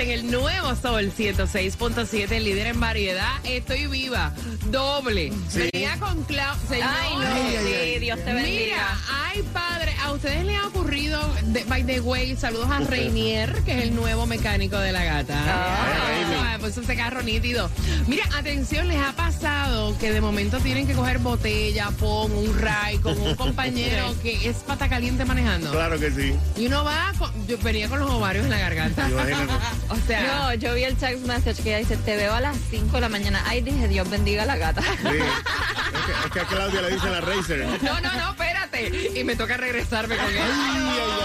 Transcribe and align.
En 0.00 0.10
el 0.10 0.30
nuevo 0.30 0.74
Sol 0.76 1.12
106.7, 1.16 2.40
líder 2.40 2.68
en 2.68 2.80
variedad. 2.80 3.32
Estoy 3.44 3.86
viva, 3.86 4.32
doble. 4.70 5.30
Venía 5.54 5.98
con 5.98 6.22
Clau. 6.24 6.56
Señor. 6.68 6.88
Ay, 6.90 7.14
no. 7.16 7.68
Sí, 7.68 7.98
Dios 7.98 8.18
te 8.24 8.32
bendiga. 8.32 8.64
Mira, 8.64 8.98
ay 9.24 9.42
padre, 9.52 9.89
a 10.02 10.12
ustedes 10.12 10.44
les 10.44 10.56
ha 10.58 10.66
ocurrido, 10.66 11.20
de- 11.44 11.64
by 11.64 11.84
the 11.84 12.00
way, 12.00 12.36
saludos 12.36 12.68
a 12.70 12.78
Reinier, 12.80 13.52
que 13.64 13.78
es 13.78 13.82
el 13.84 13.94
nuevo 13.94 14.26
mecánico 14.26 14.78
de 14.78 14.92
la 14.92 15.04
gata. 15.04 15.34
Ah, 15.46 16.56
pues 16.60 16.76
ese 16.76 16.96
carro 16.96 17.22
nítido. 17.22 17.70
Mira, 18.06 18.24
atención, 18.36 18.88
les 18.88 18.98
ha 19.00 19.12
pasado 19.12 19.96
que 19.98 20.12
de 20.12 20.20
momento 20.20 20.58
tienen 20.60 20.86
que 20.86 20.94
coger 20.94 21.18
botella, 21.18 21.90
pon 21.98 22.32
un 22.32 22.58
ray 22.60 22.98
con 22.98 23.18
un 23.20 23.34
compañero 23.36 24.14
que 24.22 24.48
es 24.48 24.56
pata 24.58 24.88
caliente 24.88 25.24
manejando. 25.24 25.70
Claro 25.70 25.98
que 25.98 26.10
sí. 26.10 26.34
Y 26.56 26.66
uno 26.66 26.84
va, 26.84 27.12
con- 27.18 27.30
yo 27.46 27.56
venía 27.58 27.88
con 27.88 27.98
los 28.00 28.10
ovarios 28.10 28.44
en 28.44 28.50
la 28.50 28.58
garganta. 28.58 29.08
O 29.90 29.96
sea, 30.06 30.54
Yo, 30.54 30.68
yo 30.68 30.74
vi 30.74 30.84
el 30.84 30.96
text 30.96 31.24
message 31.26 31.62
que 31.62 31.70
ella 31.70 31.78
dice, 31.78 31.96
te 31.96 32.16
veo 32.16 32.32
a 32.34 32.40
las 32.40 32.56
5 32.70 32.92
de 32.96 33.00
la 33.00 33.08
mañana. 33.08 33.42
Ay, 33.46 33.60
dije, 33.60 33.88
Dios 33.88 34.08
bendiga 34.08 34.42
a 34.44 34.46
la 34.46 34.56
gata. 34.56 34.82
Sí. 34.82 34.88
Es, 34.92 35.02
que, 35.02 36.12
es 36.26 36.32
que 36.32 36.40
a 36.40 36.44
Claudia 36.44 36.82
le 36.82 36.90
dicen 36.94 37.12
la 37.12 37.20
Racer. 37.20 37.66
no, 37.82 38.00
no, 38.00 38.12
no, 38.14 38.36
Y 39.14 39.24
me 39.24 39.36
toca 39.36 39.56
regresarme 39.56 40.16
con 40.16 40.26
él. 40.26 40.38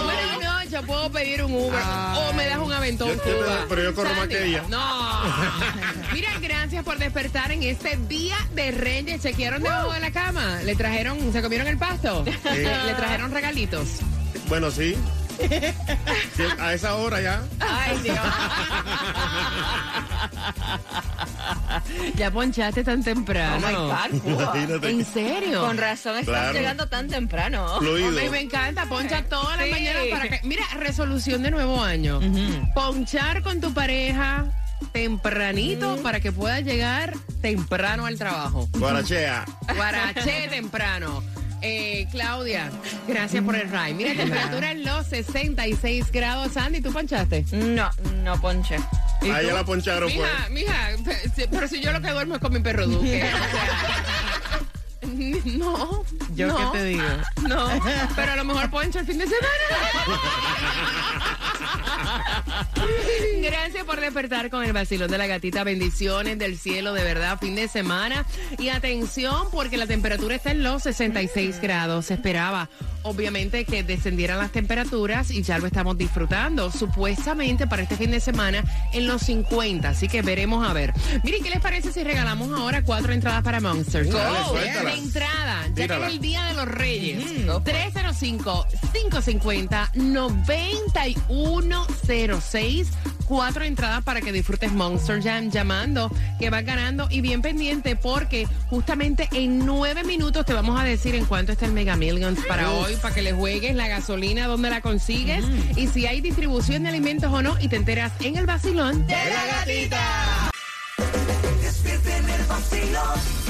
Bueno, 0.04 0.40
no, 0.42 0.64
yo 0.64 0.82
puedo 0.82 1.10
pedir 1.10 1.42
un 1.44 1.52
Uber 1.54 1.82
o 2.16 2.32
me 2.34 2.46
das 2.46 2.58
un 2.58 2.72
aventón 2.72 3.08
Yo 3.08 3.14
entiendo, 3.14 3.44
Cuba. 3.44 3.64
pero 3.68 3.82
yo 3.82 3.94
corro 3.94 4.14
más 4.14 4.28
que 4.28 4.44
ella. 4.46 4.62
No. 4.68 4.82
Mira, 6.12 6.30
gracias 6.40 6.84
por 6.84 6.98
despertar 6.98 7.52
en 7.52 7.62
este 7.62 7.96
día 8.08 8.36
de 8.54 8.70
Reyes. 8.72 9.22
¿Chequearon 9.22 9.62
debajo 9.62 9.92
de 9.92 10.00
la 10.00 10.10
cama? 10.10 10.60
¿Le 10.64 10.74
trajeron, 10.76 11.32
se 11.32 11.42
comieron 11.42 11.66
el 11.66 11.78
pasto? 11.78 12.24
¿Le 12.24 12.94
trajeron 12.94 13.30
regalitos? 13.32 13.88
Bueno, 14.48 14.70
sí. 14.70 14.96
Sí, 15.38 16.42
A 16.58 16.72
esa 16.72 16.94
hora 16.94 17.20
ya. 17.20 17.42
Ay, 17.60 17.98
Dios. 18.02 18.16
ya 22.16 22.30
ponchaste 22.30 22.84
tan 22.84 23.02
temprano. 23.02 23.66
Imagínate. 24.24 24.90
¿En 24.90 25.04
serio? 25.04 25.60
Con 25.62 25.78
razón 25.78 26.18
están 26.18 26.34
Claro. 26.34 26.52
llegando 26.52 26.88
tan 26.88 27.08
temprano. 27.08 27.78
Fluido. 27.78 28.08
Hombre, 28.08 28.30
me 28.30 28.40
encanta, 28.40 28.86
poncha 28.86 29.22
todas 29.24 29.56
las 29.56 29.66
Sí. 29.66 29.72
mañanas 29.72 30.02
para 30.10 30.28
que... 30.28 30.40
Mira, 30.46 30.64
resolución 30.78 31.42
de 31.42 31.50
nuevo 31.50 31.82
año. 31.82 32.20
Ponchar 32.74 33.42
con 33.42 33.60
tu 33.60 33.72
pareja 33.74 34.46
tempranito 34.92 35.96
para 36.02 36.20
que 36.20 36.32
puedas 36.32 36.62
llegar 36.62 37.14
temprano 37.40 38.06
al 38.06 38.18
trabajo. 38.18 38.68
Guarachea. 38.72 39.44
Guaraché 39.74 40.48
temprano. 40.50 41.22
Eh, 41.62 42.06
Claudia, 42.10 42.70
gracias 43.08 43.42
por 43.42 43.56
el 43.56 43.68
ride. 43.70 43.94
Mira, 43.94 44.14
temperatura 44.14 44.70
en 44.72 44.84
los 44.84 45.06
66 45.06 46.12
grados. 46.12 46.52
Sandy, 46.52 46.80
¿tú 46.82 46.92
ponchaste? 46.92 47.44
No, 47.52 47.90
no 48.22 48.38
ponche. 48.40 48.76
¿Y 49.22 49.30
A 49.30 49.40
ella 49.40 49.50
tú? 49.50 49.56
la 49.56 49.64
poncharon, 49.64 50.12
pues. 50.12 50.30
Mija, 50.50 50.94
mija, 50.94 51.02
pe- 51.04 51.30
si- 51.34 51.46
pero 51.50 51.66
si 51.68 51.80
yo 51.80 51.92
lo 51.92 52.00
que 52.00 52.10
duermo 52.10 52.34
es 52.36 52.40
con 52.40 52.52
mi 52.52 52.60
perro 52.60 52.86
Duque. 52.86 53.24
o 53.24 53.28
sea, 53.50 54.60
no. 55.56 56.04
¿Yo 56.34 56.46
no, 56.48 56.72
qué 56.72 56.78
te 56.78 56.84
digo? 56.84 57.02
No, 57.48 57.68
pero 58.14 58.32
a 58.32 58.36
lo 58.36 58.44
mejor 58.44 58.70
poncho 58.70 58.98
el 58.98 59.06
fin 59.06 59.18
de 59.18 59.24
semana. 59.26 60.16
Gracias 63.42 63.84
por 63.84 64.00
despertar 64.00 64.50
con 64.50 64.64
el 64.64 64.72
vacilón 64.72 65.10
de 65.10 65.18
la 65.18 65.26
gatita. 65.26 65.64
Bendiciones 65.64 66.38
del 66.38 66.58
cielo, 66.58 66.92
de 66.92 67.02
verdad, 67.04 67.38
fin 67.38 67.54
de 67.54 67.68
semana. 67.68 68.24
Y 68.58 68.68
atención, 68.68 69.48
porque 69.50 69.76
la 69.76 69.86
temperatura 69.86 70.34
está 70.36 70.50
en 70.50 70.62
los 70.62 70.82
66 70.84 71.60
grados. 71.60 72.06
Se 72.06 72.14
esperaba, 72.14 72.68
obviamente, 73.02 73.64
que 73.64 73.82
descendieran 73.82 74.38
las 74.38 74.52
temperaturas 74.52 75.30
y 75.30 75.42
ya 75.42 75.58
lo 75.58 75.66
estamos 75.66 75.96
disfrutando. 75.98 76.70
Supuestamente 76.70 77.66
para 77.66 77.82
este 77.82 77.96
fin 77.96 78.10
de 78.10 78.20
semana 78.20 78.64
en 78.92 79.06
los 79.06 79.22
50. 79.22 79.88
Así 79.88 80.08
que 80.08 80.22
veremos 80.22 80.66
a 80.68 80.72
ver. 80.72 80.92
Miren, 81.24 81.42
¿qué 81.42 81.50
les 81.50 81.60
parece 81.60 81.92
si 81.92 82.02
regalamos 82.04 82.50
ahora 82.58 82.82
cuatro 82.82 83.12
entradas 83.12 83.42
para 83.42 83.60
Monsters? 83.60 84.10
Dale, 84.10 84.36
Oh, 84.48 84.54
de 84.54 84.94
entrada, 84.94 85.66
ya 85.74 85.88
que 85.88 85.94
es 86.06 86.12
el 86.12 86.20
Día 86.20 86.44
de 86.46 86.54
los 86.54 86.66
Reyes. 86.68 87.24
305-550-9106. 91.62 92.86
Cuatro 93.26 93.64
entradas 93.64 94.04
para 94.04 94.20
que 94.20 94.30
disfrutes 94.30 94.72
Monster 94.72 95.20
Jam 95.20 95.50
llamando, 95.50 96.12
que 96.38 96.48
vas 96.48 96.64
ganando 96.64 97.08
y 97.10 97.20
bien 97.22 97.42
pendiente 97.42 97.96
porque 97.96 98.46
justamente 98.70 99.28
en 99.32 99.66
nueve 99.66 100.04
minutos 100.04 100.46
te 100.46 100.54
vamos 100.54 100.78
a 100.78 100.84
decir 100.84 101.16
en 101.16 101.24
cuánto 101.24 101.50
está 101.50 101.66
el 101.66 101.72
Mega 101.72 101.96
Millions 101.96 102.38
para 102.46 102.70
hoy, 102.70 102.94
para 103.02 103.12
que 103.12 103.22
le 103.22 103.32
juegues 103.32 103.74
la 103.74 103.88
gasolina, 103.88 104.46
dónde 104.46 104.70
la 104.70 104.80
consigues 104.80 105.44
y 105.74 105.88
si 105.88 106.06
hay 106.06 106.20
distribución 106.20 106.84
de 106.84 106.90
alimentos 106.90 107.32
o 107.32 107.42
no 107.42 107.56
y 107.60 107.66
te 107.66 107.74
enteras 107.74 108.12
en 108.20 108.36
el 108.36 108.46
vacilón. 108.46 109.04
De 109.08 109.14
la 109.14 109.46
gatita. 109.46 110.50
Despierta 111.60 112.16
en 112.16 112.30
el 112.30 112.42
vacilón. 112.44 113.45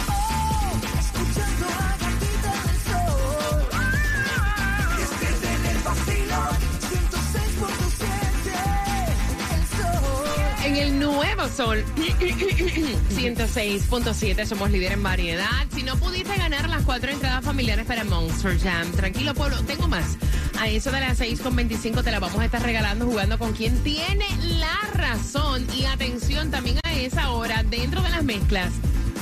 El 10.77 11.01
nuevo 11.01 11.49
sol 11.49 11.83
106.7 13.09 14.45
somos 14.45 14.71
líder 14.71 14.93
en 14.93 15.03
variedad. 15.03 15.49
Si 15.75 15.83
no 15.83 15.97
pudiste 15.97 16.37
ganar 16.37 16.69
las 16.69 16.83
cuatro 16.83 17.11
entradas 17.11 17.43
familiares 17.43 17.87
para 17.87 18.05
Monster 18.05 18.61
Jam, 18.61 18.93
tranquilo 18.93 19.33
pueblo, 19.33 19.57
tengo 19.63 19.89
más. 19.89 20.19
A 20.61 20.69
eso 20.69 20.93
de 20.93 21.01
las 21.01 21.19
6.25 21.19 22.05
te 22.05 22.11
la 22.11 22.21
vamos 22.21 22.39
a 22.41 22.45
estar 22.45 22.63
regalando 22.63 23.07
jugando 23.07 23.39
con 23.39 23.55
quien 23.55 23.83
tiene 23.83 24.27
la 24.59 24.79
razón. 24.93 25.67
Y 25.75 25.87
atención 25.87 26.51
también 26.51 26.79
a 26.85 26.93
esa 26.93 27.31
hora, 27.31 27.63
dentro 27.63 28.03
de 28.03 28.11
las 28.11 28.23
mezclas. 28.23 28.73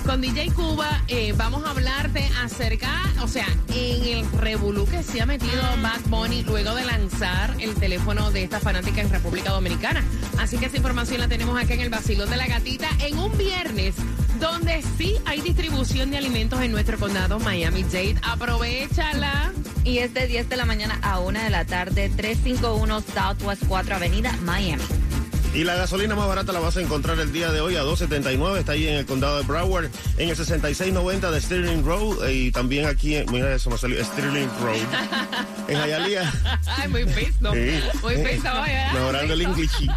Con 0.04 0.20
DJ 0.20 0.50
Cuba 0.52 1.02
eh, 1.08 1.32
vamos 1.36 1.64
a 1.64 1.70
hablarte 1.70 2.28
acerca, 2.42 2.90
o 3.22 3.28
sea, 3.28 3.46
en 3.68 4.04
el 4.04 4.32
revolú 4.32 4.86
que 4.86 5.02
se 5.02 5.22
ha 5.22 5.26
metido 5.26 5.62
Bad 5.82 6.00
Bunny 6.06 6.42
luego 6.42 6.74
de 6.74 6.84
lanzar 6.84 7.54
el 7.58 7.74
teléfono 7.74 8.30
de 8.30 8.44
esta 8.44 8.60
fanática 8.60 9.00
en 9.00 9.10
República 9.10 9.50
Dominicana. 9.50 10.04
Así 10.38 10.58
que 10.58 10.66
esa 10.66 10.76
información 10.76 11.20
la 11.20 11.28
tenemos 11.28 11.60
acá 11.60 11.74
en 11.74 11.80
el 11.80 11.88
Basilón 11.88 12.28
de 12.28 12.36
la 12.36 12.46
Gatita 12.46 12.88
en 13.00 13.18
un 13.18 13.36
viernes 13.38 13.94
donde 14.38 14.82
sí 14.98 15.16
hay 15.24 15.40
distribución 15.40 16.10
de 16.10 16.18
alimentos 16.18 16.60
en 16.60 16.72
nuestro 16.72 16.98
condado 16.98 17.38
Miami-Dade. 17.40 18.16
Aprovechala. 18.22 19.52
Y 19.84 19.98
es 19.98 20.14
de 20.14 20.26
10 20.26 20.48
de 20.48 20.56
la 20.56 20.64
mañana 20.64 20.98
a 21.02 21.20
1 21.20 21.42
de 21.42 21.50
la 21.50 21.64
tarde, 21.64 22.10
351 22.14 23.02
Southwest 23.02 23.64
4 23.68 23.96
Avenida, 23.96 24.32
Miami. 24.42 24.82
Y 25.54 25.62
la 25.62 25.76
gasolina 25.76 26.16
más 26.16 26.26
barata 26.26 26.52
la 26.52 26.58
vas 26.58 26.76
a 26.76 26.80
encontrar 26.80 27.18
el 27.20 27.32
día 27.32 27.52
de 27.52 27.60
hoy 27.60 27.76
a 27.76 27.84
2.79. 27.84 28.58
Está 28.58 28.72
ahí 28.72 28.88
en 28.88 28.94
el 28.96 29.06
condado 29.06 29.38
de 29.38 29.44
Broward, 29.44 29.88
en 30.18 30.28
el 30.28 30.34
6690 30.36 31.30
de 31.30 31.40
Sterling 31.40 31.84
Road. 31.84 32.28
Y 32.28 32.50
también 32.50 32.86
aquí, 32.86 33.14
en, 33.14 33.30
mira 33.30 33.54
eso 33.54 33.70
me 33.70 33.78
salió, 33.78 34.04
Sterling 34.04 34.48
Road. 34.60 34.76
En 35.68 35.78
Hialeah. 35.78 36.60
Ay, 36.66 36.88
muy 36.88 37.04
pisto. 37.04 37.52
Sí. 37.52 37.80
Muy 38.02 38.16
¿verdad? 38.16 38.92
Mejorando 38.94 39.32
el 39.34 39.42
English. 39.42 39.88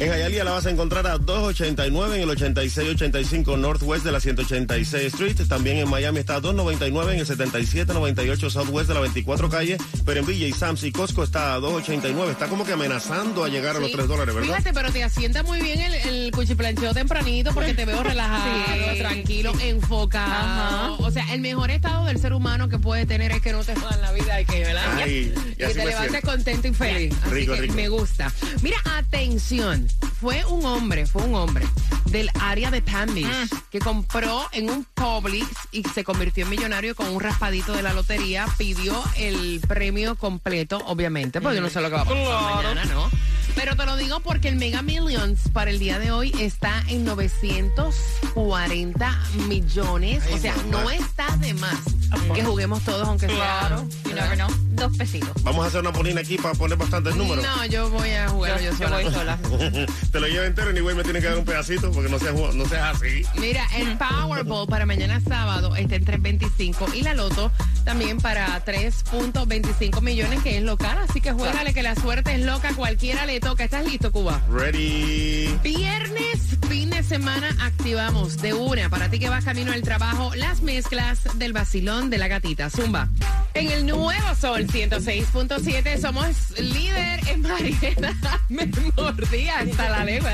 En 0.00 0.12
Hialeah 0.12 0.42
la 0.44 0.50
vas 0.50 0.66
a 0.66 0.70
encontrar 0.70 1.06
a 1.06 1.18
289 1.18 2.16
en 2.16 2.22
el 2.22 2.30
8685 2.30 3.56
Northwest 3.56 4.04
de 4.04 4.10
la 4.12 4.18
186 4.18 5.04
Street. 5.14 5.36
También 5.48 5.78
en 5.78 5.88
Miami 5.88 6.18
está 6.18 6.34
a 6.34 6.40
299 6.40 7.14
en 7.14 7.20
el 7.20 7.26
7798 7.26 8.50
Southwest 8.50 8.88
de 8.88 8.94
la 8.94 9.00
24 9.00 9.48
calle. 9.48 9.78
Pero 10.04 10.18
en 10.18 10.26
Villa 10.26 10.48
y 10.48 10.52
Sam's 10.52 10.82
y 10.82 10.90
Costco 10.90 11.22
está 11.22 11.54
a 11.54 11.60
289. 11.60 12.32
Está 12.32 12.48
como 12.48 12.66
que 12.66 12.72
amenazando 12.72 13.44
a 13.44 13.48
llegar 13.48 13.76
a 13.76 13.78
los 13.78 13.88
Sí. 13.88 13.94
3 13.94 14.08
dólares, 14.08 14.34
¿verdad? 14.34 14.47
Fíjate, 14.48 14.72
pero 14.72 14.90
te 14.92 15.04
asienta 15.04 15.42
muy 15.42 15.60
bien 15.60 15.80
el, 15.80 15.94
el 15.94 16.30
cuchiplancheo 16.32 16.92
tempranito 16.94 17.52
porque 17.54 17.74
te 17.74 17.84
veo 17.84 18.02
relajado, 18.02 18.92
Sí. 18.92 18.98
tranquilo, 18.98 19.52
enfocado. 19.60 20.32
Ajá. 20.32 20.90
O 20.98 21.10
sea, 21.10 21.32
el 21.34 21.40
mejor 21.40 21.70
estado 21.70 22.06
del 22.06 22.18
ser 22.20 22.32
humano 22.32 22.68
que 22.68 22.78
puede 22.78 23.06
tener 23.06 23.30
es 23.32 23.40
que 23.40 23.52
no 23.52 23.62
te 23.64 23.74
jodan 23.76 24.00
la 24.00 24.12
vida 24.12 24.40
y 24.40 24.44
que, 24.44 24.60
¿verdad? 24.60 24.84
Ay, 24.96 25.32
y 25.52 25.56
te 25.56 25.74
levantes 25.74 26.10
siento. 26.10 26.30
contento 26.30 26.68
y 26.68 26.74
feliz. 26.74 27.14
Así 27.22 27.30
Rico, 27.34 27.54
que 27.54 27.60
rico. 27.62 27.74
me 27.74 27.88
gusta. 27.88 28.32
Mira, 28.62 28.76
atención. 28.96 29.88
Fue 30.20 30.44
un 30.46 30.64
hombre, 30.64 31.06
fue 31.06 31.22
un 31.22 31.34
hombre 31.34 31.66
del 32.06 32.30
área 32.40 32.70
de 32.70 32.82
Palm 32.82 33.14
Beach 33.14 33.26
Mm. 33.28 33.56
que 33.70 33.78
compró 33.80 34.46
en 34.52 34.70
un 34.70 34.84
Publix 34.94 35.46
y 35.72 35.82
se 35.94 36.02
convirtió 36.04 36.44
en 36.44 36.50
millonario 36.50 36.94
con 36.96 37.08
un 37.08 37.20
raspadito 37.20 37.72
de 37.74 37.82
la 37.82 37.92
lotería. 37.92 38.46
Pidió 38.56 39.00
el 39.16 39.60
premio 39.66 40.16
completo, 40.16 40.78
obviamente, 40.86 41.40
porque 41.40 41.56
yo 41.56 41.62
no 41.62 41.68
sé 41.70 41.80
lo 41.80 41.88
que 41.90 41.94
va 41.96 42.02
a 42.02 42.04
pasar 42.04 42.54
mañana, 42.64 42.84
¿no? 42.86 43.10
Pero 43.60 43.74
te 43.74 43.84
lo 43.86 43.96
digo 43.96 44.20
porque 44.20 44.46
el 44.48 44.54
Mega 44.56 44.82
Millions 44.82 45.40
para 45.52 45.70
el 45.70 45.80
día 45.80 45.98
de 45.98 46.12
hoy 46.12 46.32
está 46.38 46.84
en 46.86 47.04
940 47.04 49.18
millones. 49.48 50.22
o 50.32 50.38
sea, 50.38 50.54
no 50.70 50.88
está 50.90 51.36
de 51.38 51.54
más 51.54 51.74
que 52.34 52.44
juguemos 52.44 52.82
todos, 52.84 53.06
aunque 53.08 53.26
Claro. 53.26 53.84
sea. 54.04 54.34
Know. 54.36 54.48
Dos 54.70 54.96
pesitos. 54.96 55.30
Vamos 55.42 55.64
a 55.64 55.68
hacer 55.68 55.80
una 55.80 55.92
polina 55.92 56.20
aquí 56.20 56.36
para 56.38 56.54
poner 56.54 56.78
bastantes 56.78 57.16
números. 57.16 57.44
No, 57.44 57.64
yo 57.66 57.90
voy 57.90 58.10
a 58.10 58.28
jugar 58.28 58.60
yo, 58.62 58.70
Yo, 58.70 58.76
sola. 58.76 59.00
voy 59.02 59.12
sola. 59.12 59.38
Te 60.12 60.20
lo 60.20 60.28
llevo 60.28 60.44
entero, 60.44 60.72
ni 60.72 60.80
güey 60.80 60.94
me 60.94 61.02
tiene 61.02 61.20
que 61.20 61.26
dar 61.26 61.38
un 61.38 61.44
pedacito 61.44 61.90
porque 61.90 62.08
no 62.08 62.18
seas, 62.18 62.34
no 62.54 62.68
seas 62.68 62.96
así. 62.96 63.22
Mira, 63.38 63.66
el 63.76 63.98
Powerball 63.98 64.68
para 64.68 64.86
mañana 64.86 65.20
sábado 65.26 65.74
está 65.74 65.96
en 65.96 66.04
3.25 66.04 66.94
y 66.94 67.02
la 67.02 67.14
Loto 67.14 67.50
también 67.84 68.18
para 68.18 68.64
3.25 68.64 70.00
millones, 70.00 70.42
que 70.42 70.58
es 70.58 70.62
local. 70.62 70.96
Así 71.08 71.20
que 71.20 71.32
juégale 71.32 71.74
que 71.74 71.82
la 71.82 71.96
suerte 71.96 72.34
es 72.34 72.40
loca, 72.42 72.72
cualquiera 72.74 73.26
le 73.26 73.40
toca. 73.48 73.64
¿Estás 73.64 73.86
listo, 73.86 74.12
Cuba? 74.12 74.42
Ready. 74.50 75.58
Viernes, 75.62 76.58
fin 76.68 76.90
de 76.90 77.02
semana, 77.02 77.48
activamos 77.62 78.42
de 78.42 78.52
una 78.52 78.90
para 78.90 79.08
ti 79.08 79.18
que 79.18 79.28
vas 79.28 79.44
camino 79.44 79.72
al 79.72 79.82
trabajo 79.82 80.34
las 80.34 80.60
mezclas 80.60 81.38
del 81.38 81.52
vacilón 81.54 82.10
de 82.10 82.18
la 82.18 82.28
gatita. 82.28 82.68
Zumba. 82.68 83.08
En 83.54 83.70
el 83.70 83.86
nuevo 83.86 84.34
Sol 84.40 84.66
106.7 84.66 86.00
somos 86.00 86.58
líder 86.58 87.20
en 87.28 87.42
variedad. 87.42 88.14
Me 88.48 88.66
mordí 88.96 89.48
hasta 89.48 89.90
la 89.90 90.04
lengua. 90.04 90.30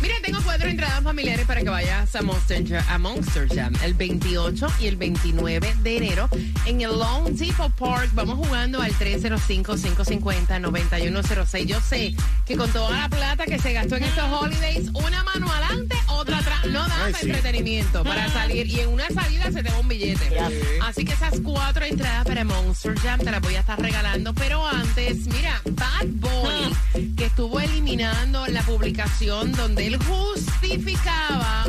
Mira, 0.00 0.14
tengo 0.22 0.38
cuatro 0.42 0.66
entradas 0.68 1.02
familiares 1.02 1.44
para 1.46 1.60
que 1.62 1.68
vayas 1.68 2.16
a 2.16 2.22
Monster, 2.22 2.66
Jam, 2.66 2.82
a 2.88 2.96
Monster 2.98 3.54
Jam 3.54 3.74
el 3.82 3.92
28 3.94 4.66
y 4.80 4.86
el 4.86 4.96
29 4.96 5.74
de 5.82 5.96
enero 5.96 6.28
en 6.66 6.80
el 6.80 6.90
Lone 6.90 7.32
Depot 7.32 7.72
Park. 7.72 8.10
Vamos 8.14 8.36
jugando 8.36 8.80
al 8.80 8.92
305-550-9106. 8.94 11.66
Yo 11.66 11.80
sé 11.80 12.14
que 12.46 12.56
con 12.56 12.70
toda 12.70 12.96
la 12.96 13.08
plata 13.08 13.44
que 13.44 13.58
se 13.58 13.72
gastó 13.72 13.96
en 13.96 14.04
estos 14.04 14.24
holidays, 14.30 14.88
una 14.94 15.24
mano 15.24 15.50
adelante, 15.50 15.96
otra 16.08 16.38
atrás, 16.38 16.61
no 16.70 16.86
da 16.86 17.04
Ay, 17.04 17.12
para 17.12 17.24
sí. 17.24 17.30
entretenimiento, 17.30 18.04
para 18.04 18.28
salir. 18.30 18.66
Y 18.66 18.80
en 18.80 18.88
una 18.88 19.08
salida 19.08 19.50
se 19.50 19.62
te 19.62 19.70
va 19.70 19.78
un 19.78 19.88
billete. 19.88 20.38
Así 20.82 21.04
que 21.04 21.12
esas 21.12 21.40
cuatro 21.40 21.84
entradas 21.84 22.24
para 22.24 22.44
Monster 22.44 22.98
Jam 22.98 23.20
te 23.20 23.30
las 23.30 23.40
voy 23.40 23.54
a 23.56 23.60
estar 23.60 23.80
regalando. 23.80 24.32
Pero 24.34 24.66
antes, 24.66 25.26
mira, 25.26 25.60
Bad 25.70 26.06
Bunny, 26.06 27.14
que 27.16 27.26
estuvo 27.26 27.60
eliminando 27.60 28.46
la 28.46 28.62
publicación 28.62 29.52
donde 29.52 29.86
él 29.86 29.98
justificaba 29.98 31.64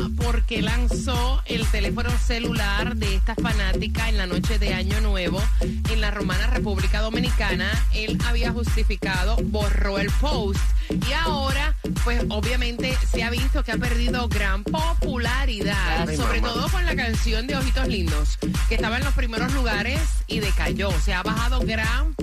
lanzó 0.62 1.42
el 1.46 1.66
teléfono 1.66 2.10
celular 2.18 2.96
de 2.96 3.16
esta 3.16 3.34
fanática 3.34 4.08
en 4.08 4.18
la 4.18 4.26
noche 4.26 4.58
de 4.58 4.74
Año 4.74 5.00
Nuevo 5.00 5.42
en 5.60 6.00
la 6.00 6.10
Romana 6.10 6.46
República 6.48 7.00
Dominicana. 7.00 7.70
Él 7.92 8.18
había 8.26 8.52
justificado, 8.52 9.36
borró 9.44 9.98
el 9.98 10.10
post 10.20 10.60
y 10.90 11.12
ahora, 11.12 11.76
pues 12.04 12.22
obviamente 12.28 12.96
se 13.10 13.22
ha 13.22 13.30
visto 13.30 13.62
que 13.62 13.72
ha 13.72 13.76
perdido 13.78 14.28
gran 14.28 14.64
popularidad, 14.64 16.08
Ay, 16.08 16.16
sobre 16.16 16.40
mamá. 16.40 16.54
todo 16.54 16.68
con 16.68 16.84
la 16.84 16.94
canción 16.94 17.46
de 17.46 17.56
Ojitos 17.56 17.88
Lindos, 17.88 18.38
que 18.68 18.74
estaba 18.74 18.98
en 18.98 19.04
los 19.04 19.14
primeros 19.14 19.52
lugares 19.54 20.00
y 20.26 20.40
decayó. 20.40 20.90
Se 21.00 21.14
ha 21.14 21.22
bajado 21.22 21.60
gran 21.60 22.14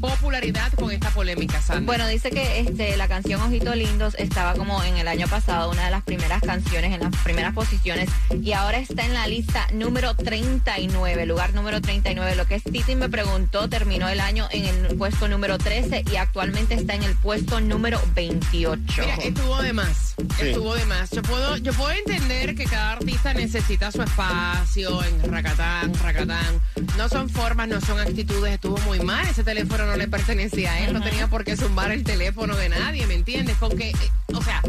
popularidad 0.00 0.72
con 0.72 0.90
esta 0.90 1.10
polémica, 1.10 1.60
Sandra. 1.60 1.86
Bueno, 1.86 2.08
dice 2.08 2.30
que 2.30 2.60
este, 2.60 2.96
la 2.96 3.08
canción 3.08 3.40
Ojitos 3.42 3.76
Lindos 3.76 4.14
estaba 4.18 4.54
como 4.54 4.82
en 4.82 4.96
el 4.96 5.08
año 5.08 5.28
pasado, 5.28 5.70
una 5.70 5.84
de 5.84 5.90
las 5.90 6.02
primeras 6.02 6.42
canciones, 6.42 6.92
en 6.92 7.00
las 7.00 7.14
primeras 7.22 7.54
posiciones, 7.54 8.08
y 8.40 8.52
ahora 8.52 8.78
está 8.78 9.04
en 9.04 9.14
la 9.14 9.26
lista 9.26 9.66
número 9.72 10.14
39, 10.14 11.26
lugar 11.26 11.54
número 11.54 11.80
39. 11.80 12.36
Lo 12.36 12.46
que 12.46 12.56
es 12.56 12.64
Titi 12.64 12.96
me 12.96 13.08
preguntó, 13.08 13.68
terminó 13.68 14.08
el 14.08 14.20
año 14.20 14.48
en 14.50 14.64
el 14.64 14.96
puesto 14.96 15.28
número 15.28 15.58
13 15.58 16.04
y 16.10 16.16
actualmente 16.16 16.74
está 16.74 16.94
en 16.94 17.02
el 17.02 17.14
puesto 17.16 17.60
número 17.60 18.00
28. 18.14 19.02
Mira, 19.02 19.14
estuvo 19.16 19.62
de 19.62 19.72
más. 19.72 20.14
Sí. 20.38 20.48
Estuvo 20.48 20.74
de 20.74 20.84
más. 20.86 21.10
Yo 21.10 21.22
puedo, 21.22 21.56
yo 21.58 21.72
puedo 21.72 21.90
entender 21.90 22.54
que 22.54 22.64
cada 22.64 22.92
artista 22.92 23.34
necesita 23.34 23.92
su 23.92 24.02
espacio 24.02 25.02
en 25.04 25.30
racatán, 25.30 25.92
racatán. 26.02 26.60
No 26.96 27.08
son 27.08 27.28
formas, 27.28 27.68
no 27.68 27.80
son 27.80 27.98
actitudes. 28.00 28.54
Estuvo 28.54 28.78
muy 28.78 29.00
mal. 29.00 29.26
Ese 29.26 29.44
teléfono 29.44 29.73
no 29.78 29.96
le 29.96 30.08
pertenecía 30.08 30.72
a 30.72 30.80
él. 30.80 30.92
No 30.92 31.02
tenía 31.02 31.26
por 31.28 31.44
qué 31.44 31.56
zumbar 31.56 31.90
el 31.92 32.04
teléfono 32.04 32.56
de 32.56 32.68
nadie, 32.68 33.06
¿me 33.06 33.14
entiendes? 33.14 33.56
Con 33.58 33.76
que, 33.76 33.90
eh, 33.90 33.96
o 34.32 34.42
sea, 34.42 34.62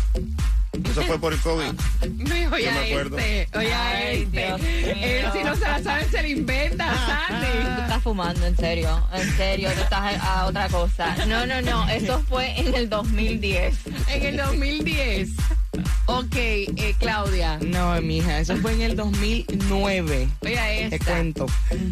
Eso 0.91 1.03
fue 1.03 1.19
por 1.19 1.33
el 1.33 1.39
COVID. 1.41 1.63
Oye, 2.53 2.71
me 2.71 2.91
acuerdo. 2.91 3.19
este, 3.19 3.59
oye, 3.59 3.75
Ay, 3.75 4.23
este. 4.23 5.21
Él 5.21 5.27
si 5.33 5.43
no 5.43 5.55
se 5.55 5.63
la 5.63 5.83
sabe, 5.83 6.05
se 6.05 6.23
la 6.23 6.29
inventa, 6.29 6.95
Sandy. 7.07 7.47
Tú 7.77 7.83
estás 7.83 8.03
fumando, 8.03 8.47
en 8.47 8.57
serio, 8.57 9.03
en 9.15 9.37
serio, 9.37 9.71
tú 9.75 9.81
estás 9.83 10.21
a, 10.23 10.47
otra 10.47 10.69
cosa. 10.69 11.17
No, 11.27 11.47
no, 11.47 11.63
no, 11.63 11.89
eso 11.89 12.23
fue 12.29 12.59
en 12.61 12.75
el 12.75 12.89
2010. 12.89 13.75
En 14.09 14.23
el 14.23 14.37
2010. 14.37 15.31
Ok, 16.07 16.35
eh, 16.37 16.95
Claudia. 16.99 17.59
No, 17.63 18.01
mija, 18.03 18.41
eso 18.41 18.57
fue 18.57 18.73
en 18.75 18.83
el 18.83 18.97
2009. 18.97 20.29
Oiga 20.41 20.65
Te 20.67 20.95
esta. 20.97 21.13
cuento. 21.13 21.47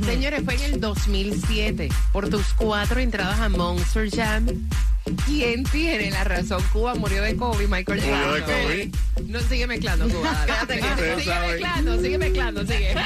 Señores, 0.04 0.42
fue 0.44 0.54
en 0.56 0.62
el 0.74 0.80
2007. 0.80 1.88
Por 2.12 2.28
tus 2.28 2.52
cuatro 2.54 3.00
entradas 3.00 3.40
a 3.40 3.48
Monster 3.48 4.10
Jam. 4.10 4.46
¿Quién 5.26 5.64
tiene 5.64 6.10
la 6.10 6.24
razón? 6.24 6.62
Cuba 6.72 6.94
murió 6.94 7.22
de 7.22 7.36
COVID, 7.36 7.68
Michael 7.68 8.00
Jackson. 8.00 8.30
Murió 8.30 8.34
de 8.34 8.42
COVID. 8.62 8.94
No, 9.30 9.40
sigue 9.40 9.66
mezclando, 9.66 10.08
Cuba. 10.08 10.46
dale. 10.46 10.80
Sigue, 11.22 11.40
mezclando, 11.46 12.00
sigue 12.02 12.18
mezclando, 12.18 12.60
sigue. 12.66 12.94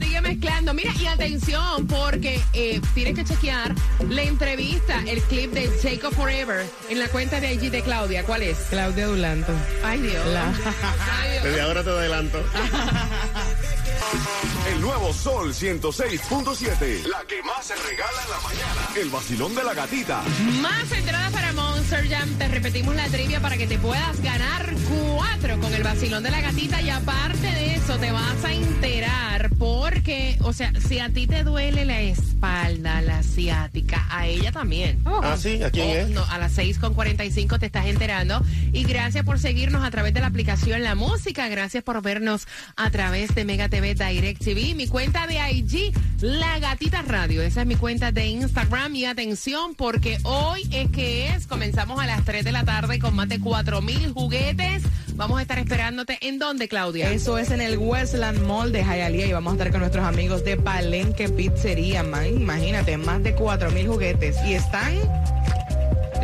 Sigue 0.00 0.20
mezclando. 0.20 0.74
Mira, 0.74 0.92
y 1.00 1.06
atención, 1.06 1.86
porque 1.86 2.40
eh, 2.52 2.80
tienes 2.94 3.14
que 3.14 3.24
chequear 3.24 3.74
la 4.10 4.22
entrevista, 4.22 5.02
el 5.06 5.22
clip 5.22 5.52
de 5.52 5.70
Jacob 5.82 6.12
Forever 6.14 6.66
en 6.90 6.98
la 6.98 7.08
cuenta 7.08 7.40
de 7.40 7.54
IG 7.54 7.70
de 7.70 7.82
Claudia. 7.82 8.24
¿Cuál 8.24 8.42
es? 8.42 8.58
Claudia 8.68 9.06
Dulanto. 9.06 9.52
Ay, 9.84 10.00
Dios. 10.00 10.26
La- 10.26 10.48
Ay, 10.48 11.32
Dios. 11.32 11.44
Desde 11.44 11.60
ahora 11.62 11.82
te 11.82 11.90
adelanto. 11.90 12.44
El 14.72 14.80
nuevo 14.80 15.12
Sol 15.12 15.52
106.7. 15.54 17.06
La 17.06 17.24
que 17.28 17.42
más 17.42 17.66
se 17.66 17.74
regala 17.76 18.22
en 18.24 18.30
la 18.30 18.40
mañana. 18.40 18.88
El 19.00 19.10
vacilón 19.10 19.54
de 19.54 19.62
la 19.64 19.74
gatita. 19.74 20.22
Más 20.60 20.90
entradas 20.90 21.32
para 21.32 21.52
Monster 21.52 22.08
Jam. 22.08 22.28
Te 22.38 22.48
repetimos 22.48 22.96
la 22.96 23.06
trivia 23.08 23.40
para 23.40 23.56
que 23.56 23.66
te 23.66 23.78
puedas 23.78 24.20
ganar 24.22 24.74
cuatro 25.14 25.60
con 25.60 25.72
el 25.72 25.82
vacilón 25.84 26.22
de 26.24 26.30
la 26.30 26.40
gatita. 26.40 26.82
Y 26.82 26.90
aparte 26.90 27.46
de 27.46 27.74
eso, 27.76 27.96
te 27.98 28.10
vas 28.10 28.44
a 28.44 28.52
enterar 28.52 29.50
por 29.50 29.76
Porque, 29.86 30.36
o 30.42 30.52
sea, 30.52 30.72
si 30.86 30.98
a 30.98 31.08
ti 31.10 31.26
te 31.26 31.42
duele 31.44 31.84
la 31.84 32.00
espalda, 32.00 33.00
la 33.02 33.22
ciática, 33.22 34.06
a 34.10 34.26
ella 34.26 34.50
también. 34.52 35.00
Ah, 35.04 35.36
sí, 35.38 35.62
¿a 35.62 35.70
quién 35.70 35.88
Oh, 35.88 35.94
es? 35.94 36.08
no, 36.10 36.24
a 36.24 36.38
las 36.38 36.52
6 36.52 36.78
con 36.78 36.92
45 36.94 37.58
te 37.58 37.66
estás 37.66 37.86
enterando. 37.86 38.42
Y 38.72 38.84
gracias 38.84 39.24
por 39.24 39.38
seguirnos 39.38 39.84
a 39.84 39.90
través 39.90 40.12
de 40.12 40.20
la 40.20 40.26
aplicación 40.26 40.82
La 40.82 40.94
Música. 40.94 41.48
Gracias 41.48 41.82
por 41.84 42.00
vernos 42.02 42.46
a 42.76 42.90
través 42.90 43.34
de 43.34 43.44
Mega 43.44 43.68
TV 43.68 43.94
Direct 43.94 44.42
TV. 44.44 44.55
Mi 44.56 44.88
cuenta 44.88 45.26
de 45.26 45.34
IG, 45.52 45.92
La 46.22 46.58
Gatita 46.58 47.02
Radio. 47.02 47.42
Esa 47.42 47.60
es 47.60 47.66
mi 47.66 47.76
cuenta 47.76 48.10
de 48.10 48.24
Instagram. 48.24 48.96
Y 48.96 49.04
atención, 49.04 49.74
porque 49.74 50.16
hoy 50.22 50.66
es 50.72 50.90
que 50.90 51.28
es. 51.28 51.46
Comenzamos 51.46 52.00
a 52.00 52.06
las 52.06 52.24
3 52.24 52.42
de 52.42 52.52
la 52.52 52.64
tarde 52.64 52.98
con 52.98 53.14
más 53.14 53.28
de 53.28 53.38
4 53.38 53.82
mil 53.82 54.14
juguetes. 54.14 54.82
Vamos 55.14 55.38
a 55.38 55.42
estar 55.42 55.58
esperándote. 55.58 56.16
¿En 56.22 56.38
dónde, 56.38 56.68
Claudia? 56.68 57.10
Eso 57.10 57.36
es 57.36 57.50
en 57.50 57.60
el 57.60 57.76
Westland 57.76 58.46
Mall 58.46 58.72
de 58.72 58.82
Hialeah 58.82 59.26
y 59.26 59.32
vamos 59.32 59.52
a 59.52 59.56
estar 59.56 59.70
con 59.70 59.80
nuestros 59.80 60.06
amigos 60.06 60.42
de 60.42 60.56
Palenque 60.56 61.28
Pizzería, 61.28 62.02
man. 62.02 62.26
Imagínate, 62.26 62.96
más 62.96 63.22
de 63.22 63.34
4 63.34 63.70
mil 63.72 63.88
juguetes. 63.88 64.36
Y 64.46 64.54
están 64.54 64.94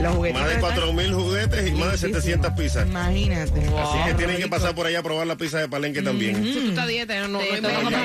los 0.01 0.15
juguetes. 0.15 0.41
Más 0.41 0.49
de 0.49 0.61
4 0.61 0.93
mil 0.93 1.13
juguetes 1.15 1.69
y 1.69 1.73
más 1.73 1.93
de 1.93 1.99
700 1.99 2.53
pizzas. 2.53 2.87
Imagínate. 2.87 3.61
Así 3.79 3.99
que 4.07 4.15
tienen 4.15 4.37
que 4.39 4.49
pasar 4.49 4.75
por 4.75 4.87
allá 4.87 5.01
a 5.01 5.03
probar 5.03 5.27
la 5.27 5.37
pizza 5.37 5.59
de 5.59 5.69
Palenque 5.69 6.01
también. 6.03 6.43
Si 6.43 6.53
tú 6.53 6.69
estás 6.71 6.85
a 6.85 6.87
dieta, 6.87 7.21
no, 7.21 7.29
no, 7.29 7.41
Sí, 7.41 7.47
no, 7.61 7.69
no, 7.71 7.91
no. 7.91 7.99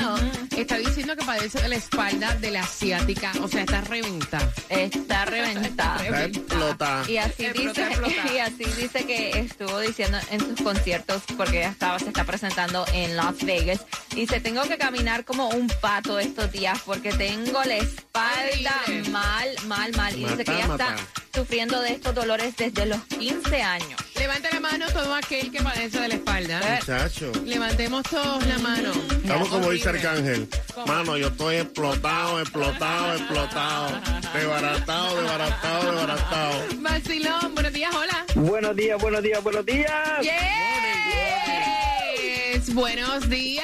está 0.56 0.78
diciendo 0.78 1.16
que 1.16 1.26
padece 1.26 1.60
de 1.60 1.68
la 1.68 1.78
espalda 1.78 2.36
de 2.36 2.52
la 2.52 2.62
asiática. 2.62 3.32
O 3.42 3.48
sea, 3.48 3.62
está 3.62 3.82
reventada. 3.82 4.54
Está 4.70 5.26
reventada. 5.26 6.04
Está 6.06 6.26
explotada. 6.26 7.10
Y 7.10 7.18
así 7.18 7.46
Explota, 7.46 7.90
dice, 7.90 8.02
explota. 8.02 8.34
y 8.34 8.38
así 8.38 8.64
dice 8.80 9.06
que 9.08 9.40
estuvo 9.40 9.80
diciendo 9.80 10.20
en 10.30 10.42
sus 10.42 10.62
conciertos, 10.62 11.24
porque 11.36 11.58
ella 11.58 11.70
estaba, 11.70 11.98
se 11.98 12.10
está 12.10 12.24
presentando 12.24 12.86
en 12.94 13.18
Las 13.18 13.44
Vegas. 13.44 13.84
Dice, 14.14 14.40
tengo 14.42 14.62
que 14.62 14.78
caminar 14.78 15.26
como 15.26 15.50
un 15.50 15.68
pato 15.82 16.20
estos 16.20 16.52
días 16.52 16.80
porque 16.86 17.12
tengo 17.14 17.64
la 17.64 17.78
espalda 17.78 18.76
mal, 19.10 19.50
mal, 19.66 19.92
mal. 19.96 20.16
Y 20.16 20.24
dice 20.24 20.46
que 20.46 20.52
Mata, 20.52 20.66
ella 20.66 20.74
está 20.74 20.96
sufriendo 21.34 21.82
de 21.82 21.94
estos 21.94 22.14
dolores 22.14 22.56
desde 22.56 22.86
los 22.86 23.02
15 23.06 23.60
años. 23.64 24.07
Levante 24.20 24.50
la 24.52 24.60
mano 24.60 24.86
todo 24.92 25.14
aquel 25.14 25.52
que 25.52 25.62
padece 25.62 26.00
de 26.00 26.08
la 26.08 26.16
espalda. 26.16 26.62
Muchacho. 26.80 27.32
Levantemos 27.46 28.04
todos 28.04 28.46
la 28.46 28.58
mano. 28.60 28.92
Estamos 29.24 29.50
como 29.50 29.70
dice. 29.72 29.90
Arcángel. 29.90 30.48
Mano, 30.86 31.18
yo 31.18 31.28
estoy 31.28 31.58
explotado, 31.58 32.40
explotado, 32.40 33.16
explotado. 33.16 34.02
Desbaratado, 34.34 35.22
desbaratado, 35.22 35.92
desbaratado. 35.92 36.64
Vacilón, 36.78 37.54
buenos 37.54 37.74
días, 37.74 37.96
hola. 37.96 38.26
Buenos 38.36 38.76
días, 38.76 39.02
buenos 39.02 39.24
días, 39.24 39.44
buenos 39.44 39.66
días. 39.66 40.22
Yes. 40.22 40.34
Buenos 42.74 43.30
días 43.30 43.57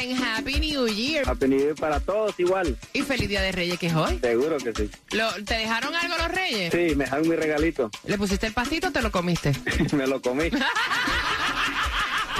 Happy 0.00 0.60
New 0.60 0.86
Year. 0.88 1.26
Happy 1.26 1.48
New 1.48 1.58
Year 1.58 1.74
para 1.74 2.00
todos 2.00 2.34
igual, 2.38 2.76
Y 2.92 3.00
feliz 3.02 3.28
día 3.30 3.40
de 3.40 3.50
Reyes 3.52 3.78
que 3.78 3.86
es 3.86 3.94
hoy. 3.94 4.18
seguro 4.20 4.58
que 4.58 4.72
sí. 4.74 4.90
Lo- 5.16 5.32
¿Te 5.44 5.54
dejaron 5.54 5.94
algo 5.94 6.16
los 6.18 6.28
Reyes? 6.28 6.70
Sí, 6.72 6.94
me 6.94 7.04
dejaron 7.04 7.28
mi 7.28 7.34
regalito, 7.36 7.90
¿Le 8.04 8.18
pusiste 8.18 8.46
el 8.46 8.52
pastito 8.52 8.88
o 8.88 8.90
te 8.90 9.00
lo 9.00 9.10
comiste? 9.10 9.52
me 9.92 10.06
lo 10.06 10.20
comí. 10.20 10.50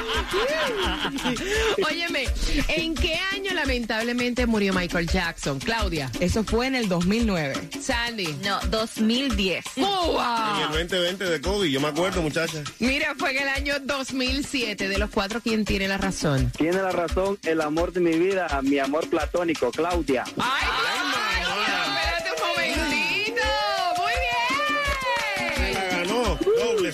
Óyeme, 1.88 2.24
¿en 2.68 2.94
qué 2.94 3.18
año 3.34 3.52
lamentablemente 3.54 4.46
murió 4.46 4.72
Michael 4.72 5.06
Jackson? 5.08 5.58
Claudia, 5.58 6.10
Eso 6.20 6.44
fue 6.44 6.66
en 6.66 6.74
el 6.74 6.88
2009. 6.88 7.54
Sandy. 7.80 8.36
No, 8.44 8.58
2010. 8.70 9.64
En 9.76 9.84
el 9.84 9.88
¡Uva! 9.88 10.68
2020 10.72 11.24
de 11.24 11.40
COVID, 11.40 11.68
yo 11.68 11.80
me 11.80 11.88
acuerdo, 11.88 12.22
muchacha. 12.22 12.62
Mira, 12.78 13.14
fue 13.18 13.30
en 13.32 13.42
el 13.42 13.48
año 13.48 13.74
2007. 13.82 14.88
De 14.88 14.98
los 14.98 15.10
cuatro, 15.10 15.40
¿quién 15.40 15.64
tiene 15.64 15.88
la 15.88 15.98
razón? 15.98 16.50
Tiene 16.56 16.82
la 16.82 16.90
razón 16.90 17.38
el 17.44 17.60
amor 17.60 17.92
de 17.92 18.00
mi 18.00 18.16
vida, 18.18 18.48
mi 18.62 18.78
amor 18.78 19.08
platónico, 19.08 19.70
Claudia. 19.70 20.24
¡Ay, 20.38 20.66
Claudia, 20.80 21.25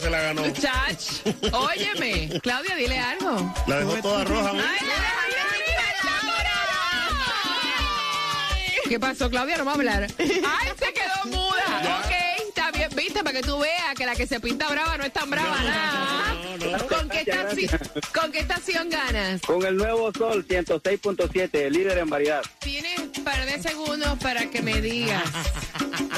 se 0.02 0.10
la 0.10 0.20
ganó. 0.20 0.42
Chach, 0.52 1.04
óyeme, 1.52 2.40
Claudia, 2.42 2.74
dile 2.76 2.98
algo. 2.98 3.54
La 3.66 3.78
dejó 3.78 3.94
toda 4.02 4.24
roja. 4.24 4.50
¡Ay, 4.50 4.56
la 4.58 4.94
dejaste! 4.94 5.28
¿Qué 8.88 9.00
pasó, 9.00 9.30
Claudia? 9.30 9.56
No 9.56 9.64
va 9.64 9.70
a 9.72 9.74
hablar. 9.74 10.06
¡Ay, 10.18 10.28
se 10.78 10.92
quedó 10.92 11.24
muda! 11.26 12.00
Ok, 12.04 12.12
está 12.48 12.70
bien. 12.72 12.90
¿Viste? 12.94 13.24
Para 13.24 13.40
que 13.40 13.46
tú 13.46 13.58
veas 13.58 13.94
que 13.96 14.04
la 14.04 14.14
que 14.14 14.26
se 14.26 14.38
pinta 14.38 14.68
brava 14.68 14.98
no 14.98 15.04
es 15.04 15.12
tan 15.14 15.30
brava, 15.30 15.56
nada. 15.62 16.36
¿Con, 16.88 17.08
qué 17.08 17.24
estaci- 17.24 18.12
¿Con 18.12 18.30
qué 18.32 18.40
estación 18.40 18.90
ganas? 18.90 19.40
Con 19.42 19.64
el 19.64 19.76
nuevo 19.76 20.12
Sol 20.12 20.44
106.7, 20.46 21.70
líder 21.70 21.98
en 21.98 22.10
variedad. 22.10 22.42
Tienes 22.60 22.98
un 22.98 23.24
par 23.24 23.46
de 23.46 23.62
segundos 23.62 24.18
para 24.18 24.44
que 24.50 24.60
me 24.60 24.80
digas. 24.82 25.22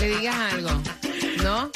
Le 0.01 0.09
digas 0.19 0.35
algo. 0.55 0.71
¿No? 1.45 1.71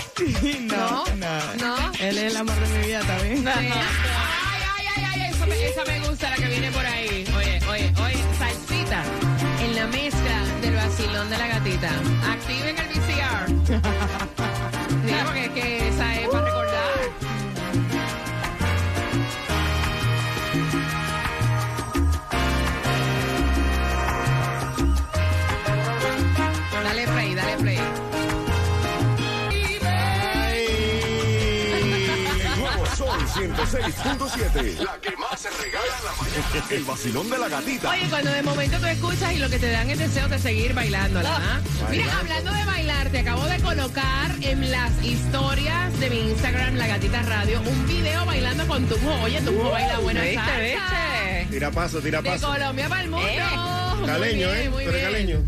No, 0.61 1.05
No, 1.17 1.55
no. 1.61 1.93
Él 2.01 2.19
es 2.19 2.25
el 2.33 2.37
amor 2.39 2.55
de 2.59 2.79
mi 2.79 2.87
vida 2.87 3.01
también. 3.01 3.47
Ay, 3.55 3.71
ay, 3.71 4.87
ay, 4.97 5.05
ay, 5.23 5.31
eso 5.31 5.47
me- 5.47 5.67
esa 5.67 5.85
me 5.85 6.01
gusta, 6.09 6.31
la 6.31 6.37
que 6.37 6.47
viene 6.47 6.71
por 6.73 6.85
ahí. 6.87 7.25
Oye, 7.37 7.61
oye, 7.71 7.93
oye, 8.03 8.25
salsita 8.39 9.03
en 9.63 9.77
la 9.77 9.87
mezcla 9.89 10.45
del 10.63 10.75
vacilón 10.75 11.29
de 11.31 11.39
la 11.39 11.47
gatita. 11.49 11.91
Activen 12.33 12.77
el 12.79 12.89
VCR. 12.89 14.28
106.7. 33.73 34.79
La 34.85 34.99
que 35.01 35.17
más 35.17 35.41
se 35.41 35.49
regala 35.51 35.97
en 35.99 36.05
la 36.05 36.13
mañana. 36.13 36.67
El 36.71 36.85
vacilón 36.85 37.29
de 37.31 37.39
la 37.39 37.49
gatita. 37.49 37.91
Oye, 37.91 38.07
cuando 38.09 38.31
de 38.31 38.43
momento 38.43 38.79
tú 38.79 38.87
escuchas 38.87 39.33
y 39.35 39.39
lo 39.39 39.49
que 39.51 39.59
te 39.59 39.71
dan 39.71 39.91
es 39.91 39.99
deseo 39.99 40.29
de 40.29 40.39
seguir 40.39 40.73
bailando, 40.75 41.21
¿ah? 41.25 41.61
Mira, 41.91 42.19
hablando 42.19 42.53
de 42.53 42.65
bailar, 42.65 43.09
te 43.11 43.19
acabo 43.21 43.45
de 43.45 43.61
colocar 43.61 44.31
en 44.41 44.71
las 44.71 44.91
historias 45.05 45.99
de 46.01 46.09
mi 46.11 46.21
Instagram, 46.31 46.77
La 46.77 46.87
Gatita 46.87 47.21
Radio, 47.23 47.61
un 47.61 47.87
video 47.87 48.25
bailando 48.25 48.67
con 48.67 48.87
Tunjo. 48.87 49.13
Oye, 49.23 49.41
Tunjo 49.43 49.71
baila 49.71 49.99
buena 49.99 50.23
¿Viste, 50.23 50.37
salsa. 50.37 50.59
viste? 50.61 51.47
Tira 51.51 51.71
paso, 51.71 52.01
tira 52.01 52.23
De 52.23 52.31
paso. 52.31 52.47
Colombia 52.49 52.89
para 52.89 53.03
el 53.03 53.11
mundo. 53.11 53.27
Muy 53.99 54.07
Caleño, 54.07 54.49
bien, 54.51 54.67
¿eh? 54.67 54.71
muy 54.71 54.85
¿Tú 54.85 54.91
eres 54.91 55.01
bien. 55.03 55.13
caleño? 55.13 55.39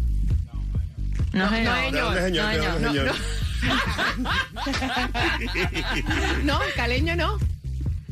No, 1.33 1.45
No, 1.45 1.51
señor. 1.51 1.77
señor. 1.77 1.93
¿De 1.93 2.01
dónde, 2.01 2.23
señor? 2.23 2.45
No, 2.45 2.51
¿De 2.51 2.59
no, 2.81 2.93
señor? 2.93 3.15
No, 6.45 6.59
caleño 6.77 7.15
no. 7.17 7.39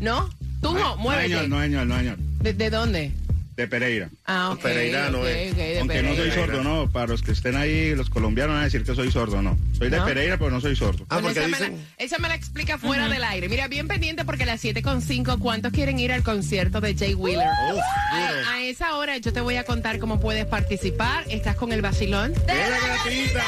¿No? 0.00 0.28
Tunjo, 0.62 0.96
muévete. 0.96 1.28
No, 1.28 1.40
señor, 1.42 1.48
no, 1.48 1.62
señor, 1.62 1.86
no, 1.86 1.98
señor. 1.98 2.18
¿De, 2.18 2.52
de 2.52 2.70
dónde? 2.70 3.12
De 3.56 3.66
Pereira. 3.66 4.08
Ah, 4.24 4.50
ok. 4.52 4.64
Eh. 4.66 5.02
ok, 5.50 5.56
de 5.56 5.78
Aunque 5.80 6.02
no 6.02 6.08
soy 6.10 6.16
Pereira. 6.30 6.34
sordo, 6.46 6.62
no. 6.62 6.90
Para 6.92 7.08
los 7.08 7.22
que 7.22 7.32
estén 7.32 7.56
ahí, 7.56 7.92
los 7.96 8.08
colombianos 8.08 8.54
van 8.54 8.62
a 8.62 8.64
decir 8.66 8.84
que 8.84 8.94
soy 8.94 9.10
sordo, 9.10 9.42
no. 9.42 9.58
Soy 9.76 9.90
de 9.90 9.96
¿No? 9.96 10.04
Pereira, 10.04 10.38
pero 10.38 10.52
no 10.52 10.60
soy 10.60 10.76
sordo. 10.76 11.04
Ah, 11.08 11.18
porque 11.20 11.40
esa, 11.40 11.48
me 11.48 11.58
la, 11.58 11.70
esa 11.96 12.18
me 12.18 12.28
la 12.28 12.36
explica 12.36 12.78
fuera 12.78 13.08
del 13.08 13.24
aire. 13.24 13.48
Mira, 13.48 13.66
bien 13.66 13.88
pendiente 13.88 14.24
porque 14.24 14.44
a 14.44 14.46
las 14.46 14.64
7.5, 14.64 15.40
¿cuántos 15.40 15.72
quieren 15.72 15.98
ir 15.98 16.12
al 16.12 16.22
concierto 16.22 16.80
de 16.80 16.94
Jay 16.94 17.14
Wheeler? 17.14 17.48
A 17.48 18.62
esa 18.62 18.94
hora 18.94 19.16
yo 19.16 19.32
te 19.32 19.40
voy 19.40 19.56
a 19.56 19.64
contar 19.64 19.98
cómo 19.98 20.20
puedes 20.20 20.46
participar. 20.46 21.24
Estás 21.28 21.56
con 21.56 21.72
el 21.72 21.82
vacilón. 21.82 22.32
¡De 22.34 22.54
la 22.54 22.78
gatita! 22.78 23.44